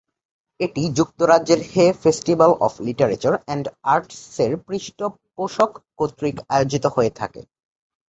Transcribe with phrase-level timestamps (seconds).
[0.59, 3.65] এটি যুক্তরাজ্যের Hay Festival of Literature and
[3.85, 7.41] আর্টসের পৃষ্ঠপোষক কর্তৃক আয়োজিত হয়ে থাকে।